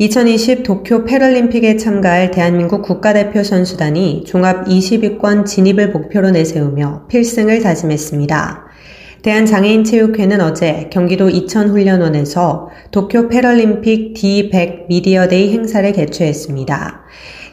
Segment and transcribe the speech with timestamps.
[0.00, 8.64] 2020 도쿄 패럴림픽에 참가할 대한민국 국가대표 선수단이 종합 20위권 진입을 목표로 내세우며 필승을 다짐했습니다.
[9.20, 17.02] 대한장애인체육회는 어제 경기도 이천훈련원에서 도쿄 패럴림픽 D100 미디어데이 행사를 개최했습니다.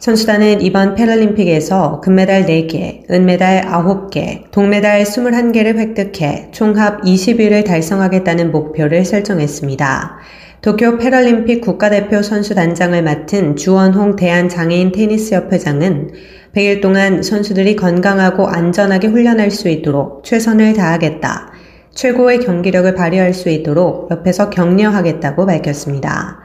[0.00, 10.18] 선수단은 이번 패럴림픽에서 금메달 4개, 은메달 9개, 동메달 21개를 획득해 총합 20위를 달성하겠다는 목표를 설정했습니다.
[10.64, 16.12] 도쿄 패럴림픽 국가대표 선수 단장을 맡은 주원홍 대한장애인 테니스협회장은
[16.54, 21.52] 100일 동안 선수들이 건강하고 안전하게 훈련할 수 있도록 최선을 다하겠다.
[21.90, 26.38] 최고의 경기력을 발휘할 수 있도록 옆에서 격려하겠다고 밝혔습니다.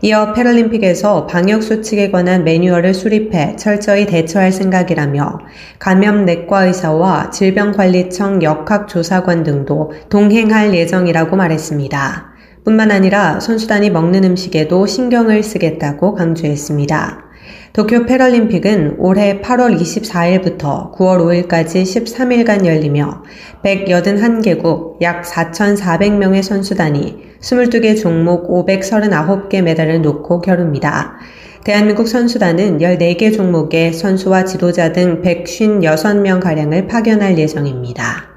[0.00, 5.40] 이어 패럴림픽에서 방역수칙에 관한 매뉴얼을 수립해 철저히 대처할 생각이라며
[5.80, 12.35] 감염내과 의사와 질병관리청 역학조사관 등도 동행할 예정이라고 말했습니다.
[12.66, 17.24] 뿐만 아니라 선수단이 먹는 음식에도 신경을 쓰겠다고 강조했습니다.
[17.72, 23.22] 도쿄 패럴림픽은 올해 8월 24일부터 9월 5일까지 13일간 열리며
[23.62, 31.18] 181개국 약 4,400명의 선수단이 22개 종목 539개 메달을 놓고 겨룹니다.
[31.62, 38.35] 대한민국 선수단은 14개 종목의 선수와 지도자 등 156명가량을 파견할 예정입니다.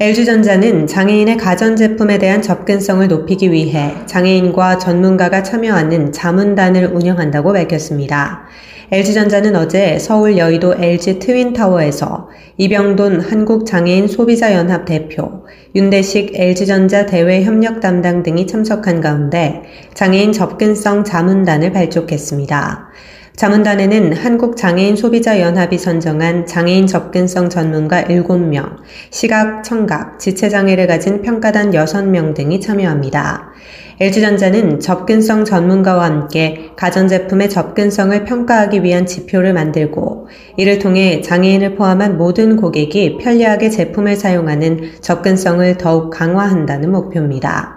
[0.00, 8.42] LG전자는 장애인의 가전제품에 대한 접근성을 높이기 위해 장애인과 전문가가 참여하는 자문단을 운영한다고 밝혔습니다.
[8.90, 15.44] LG전자는 어제 서울 여의도 LG 트윈타워에서 이병돈 한국장애인 소비자연합 대표,
[15.76, 19.62] 윤대식 LG전자 대외 협력 담당 등이 참석한 가운데
[19.94, 22.88] 장애인 접근성 자문단을 발족했습니다.
[23.36, 28.76] 자문단에는 한국장애인 소비자연합이 선정한 장애인 접근성 전문가 7명,
[29.10, 33.50] 시각, 청각, 지체장애를 가진 평가단 6명 등이 참여합니다.
[33.98, 42.56] LG전자는 접근성 전문가와 함께 가전제품의 접근성을 평가하기 위한 지표를 만들고 이를 통해 장애인을 포함한 모든
[42.56, 47.73] 고객이 편리하게 제품을 사용하는 접근성을 더욱 강화한다는 목표입니다.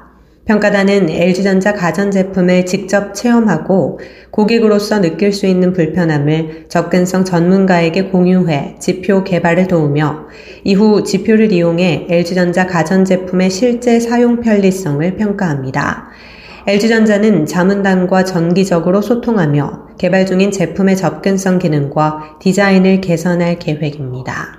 [0.48, 4.00] 평가단은 LG전자 가전제품을 직접 체험하고
[4.32, 10.28] 고객으로서 느낄 수 있는 불편함을 접근성 전문가에게 공유해 지표 개발을 도우며
[10.64, 16.12] 이후 지표를 이용해 LG전자 가전제품의 실제 사용 편리성을 평가합니다.
[16.66, 24.57] LG전자는 자문단과 정기적으로 소통하며 개발 중인 제품의 접근성 기능과 디자인을 개선할 계획입니다.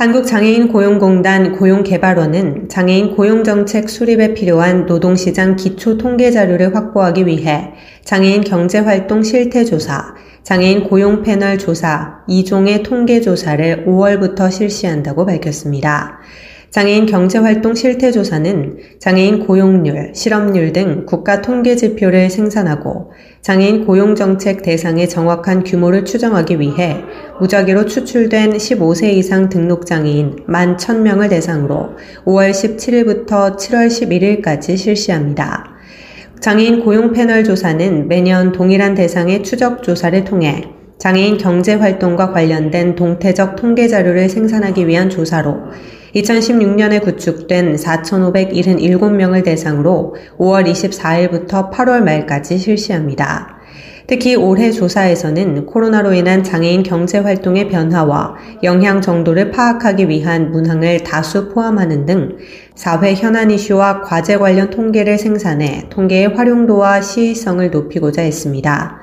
[0.00, 9.22] 한국장애인 고용공단 고용개발원은 장애인 고용정책 수립에 필요한 노동시장 기초 통계 자료를 확보하기 위해 장애인 경제활동
[9.22, 16.20] 실태조사, 장애인 고용 패널 조사 2종의 통계 조사를 5월부터 실시한다고 밝혔습니다.
[16.70, 23.10] 장애인 경제활동 실태조사는 장애인 고용률, 실업률 등 국가 통계 지표를 생산하고
[23.42, 27.02] 장애인 고용정책 대상의 정확한 규모를 추정하기 위해
[27.40, 35.72] 무작위로 추출된 15세 이상 등록장애인 1만 1000명을 대상으로 5월 17일부터 7월 11일까지 실시합니다.
[36.38, 43.56] 장애인 고용 패널 조사는 매년 동일한 대상의 추적 조사를 통해 장애인 경제 활동과 관련된 동태적
[43.56, 45.56] 통계 자료를 생산하기 위한 조사로
[46.14, 53.60] 2016년에 구축된 4,577명을 대상으로 5월 24일부터 8월 말까지 실시합니다.
[54.10, 58.34] 특히 올해 조사에서는 코로나로 인한 장애인 경제 활동의 변화와
[58.64, 62.38] 영향 정도를 파악하기 위한 문항을 다수 포함하는 등
[62.74, 69.00] 사회 현안 이슈와 과제 관련 통계를 생산해 통계의 활용도와 시의성을 높이고자 했습니다.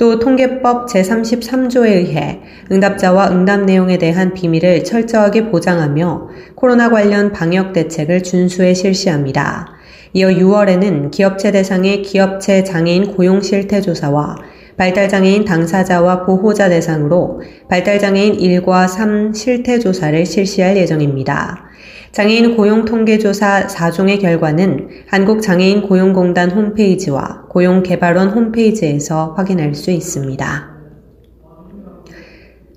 [0.00, 2.40] 또 통계법 제33조에 의해
[2.72, 9.74] 응답자와 응답 내용에 대한 비밀을 철저하게 보장하며 코로나 관련 방역 대책을 준수해 실시합니다.
[10.14, 14.36] 이어 6월에는 기업체 대상의 기업체 장애인 고용 실태 조사와
[14.78, 21.69] 발달장애인 당사자와 보호자 대상으로 발달장애인 1과 3 실태 조사를 실시할 예정입니다.
[22.12, 30.70] 장애인 고용 통계조사 4종의 결과는 한국장애인 고용공단 홈페이지와 고용개발원 홈페이지에서 확인할 수 있습니다.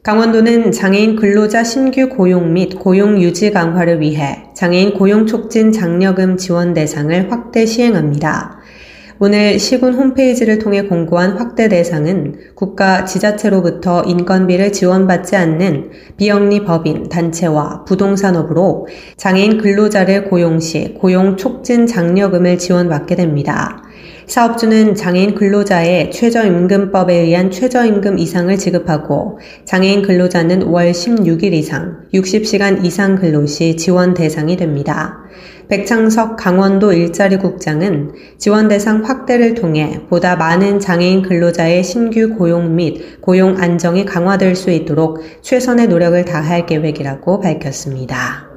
[0.04, 6.76] 강원도는 장애인 근로자 신규 고용 및 고용 유지 강화를 위해 장애인 고용 촉진 장려금 지원
[6.76, 8.60] 대상을 확대 시행합니다.
[9.20, 17.86] 오늘 시군 홈페이지를 통해 공고한 확대 대상은 국가 지자체로부터 인건비를 지원받지 않는 비영리 법인, 단체와
[17.86, 18.88] 부동산업으로
[19.18, 23.84] 장애인 근로자를 고용 시 고용 촉진 장려금을 지원받게 됩니다.
[24.26, 33.16] 사업주는 장애인 근로자의 최저임금법에 의한 최저임금 이상을 지급하고 장애인 근로자는 월 16일 이상, 60시간 이상
[33.16, 35.20] 근로 시 지원 대상이 됩니다.
[35.68, 43.22] 백창석 강원도 일자리 국장은 지원 대상 확대를 통해 보다 많은 장애인 근로자의 신규 고용 및
[43.22, 48.53] 고용 안정이 강화될 수 있도록 최선의 노력을 다할 계획이라고 밝혔습니다.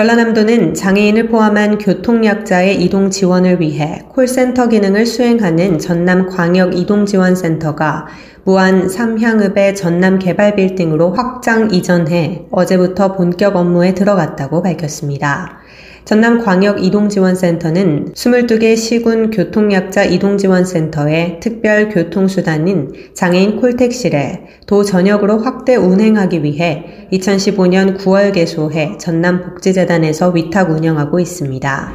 [0.00, 8.06] 전라남도는 장애인을 포함한 교통약자의 이동 지원을 위해 콜센터 기능을 수행하는 전남광역이동지원센터가
[8.44, 15.58] 무안 삼향읍의 전남개발빌딩으로 확장 이전해 어제부터 본격 업무에 들어갔다고 밝혔습니다.
[16.04, 27.98] 전남광역이동지원센터는 22개 시군 교통약자 이동지원센터의 특별 교통수단인 장애인 콜택시를 도 전역으로 확대 운행하기 위해 2015년
[27.98, 31.92] 9월 개소해 전남복지재단에서 위탁 운영하고 있습니다.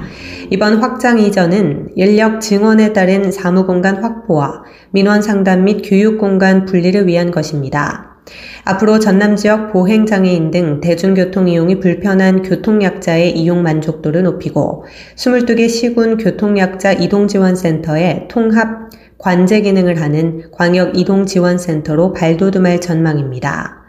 [0.51, 8.14] 이번 확장 이전은 인력 증원에 따른 사무공간 확보와 민원 상담 및 교육공간 분리를 위한 것입니다.
[8.63, 14.85] 앞으로 전남 지역 보행장애인 등 대중교통 이용이 불편한 교통약자의 이용 만족도를 높이고
[15.15, 23.84] 22개 시군 교통약자 이동지원센터의 통합 관제 기능을 하는 광역 이동지원센터로 발돋움할 전망입니다.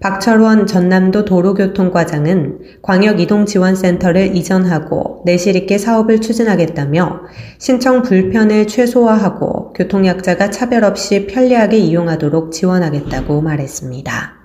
[0.00, 7.22] 박철원 전남도 도로교통과장은 광역이동지원센터를 이전하고 내실 있게 사업을 추진하겠다며
[7.58, 14.44] 신청 불편을 최소화하고 교통약자가 차별 없이 편리하게 이용하도록 지원하겠다고 말했습니다.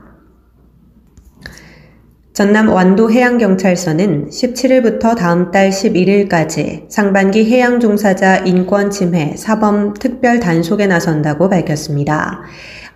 [2.40, 11.50] 전남 완도 해양경찰서는 17일부터 다음 달 11일까지 상반기 해양종사자 인권 침해 사범 특별 단속에 나선다고
[11.50, 12.44] 밝혔습니다.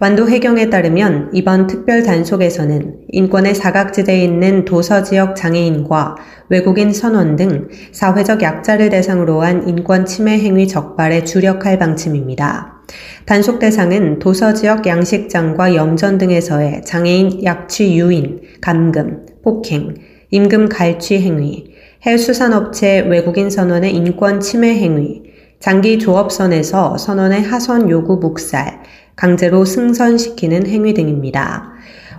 [0.04, 6.18] 완도 해경에 따르면 이번 특별 단속에서는 인권의 사각지대에 있는 도서 지역 장애인과
[6.50, 12.84] 외국인 선원 등 사회적 약자를 대상으로 한 인권 침해 행위 적발에 주력할 방침입니다.
[13.26, 19.96] 단속 대상은 도서 지역 양식장과 염전 등에서의 장애인 약취 유인, 감금, 폭행,
[20.32, 21.76] 임금 갈취 행위,
[22.06, 25.24] 해수산업체 외국인 선원의 인권 침해 행위,
[25.62, 28.82] 장기 조업선에서 선원의 하선 요구 묵살,
[29.16, 31.72] 강제로 승선시키는 행위 등입니다.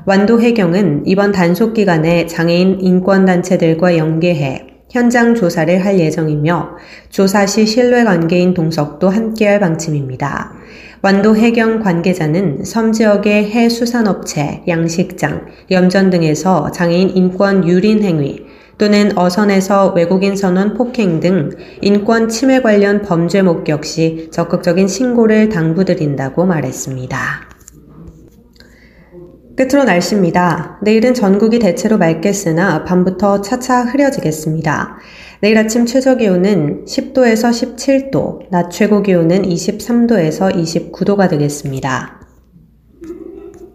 [0.06, 6.76] 완도 해경은 이번 단속 기간에 장애인 인권단체들과 연계해 현장 조사를 할 예정이며
[7.08, 10.52] 조사 시 신뢰 관계인 동석도 함께할 방침입니다.
[11.02, 18.43] 완도 해경 관계자는 섬 지역의 해수산업체, 양식장, 염전 등에서 장애인 인권 유린 행위
[18.78, 21.50] 또는 어선에서 외국인 선원 폭행 등
[21.80, 27.18] 인권 침해 관련 범죄 목격 시 적극적인 신고를 당부드린다고 말했습니다.
[29.56, 30.80] 끝으로 날씨입니다.
[30.82, 34.98] 내일은 전국이 대체로 맑겠으나 밤부터 차차 흐려지겠습니다.
[35.40, 42.23] 내일 아침 최저 기온은 10도에서 17도, 낮 최고 기온은 23도에서 29도가 되겠습니다.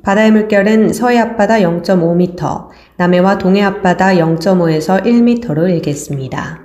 [0.09, 6.61] 바다의 물결은 서해 앞바다 0.5m, 남해와 동해 앞바다 0.5에서 1m로 일겠습니다.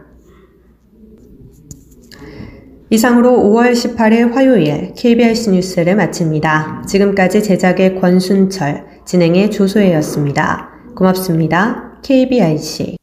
[2.88, 6.84] 이상으로 5월 18일 화요일 KBS 뉴스를 마칩니다.
[6.88, 10.70] 지금까지 제작의 권순철, 진행의 조소혜였습니다.
[10.96, 12.00] 고맙습니다.
[12.02, 12.96] KBIC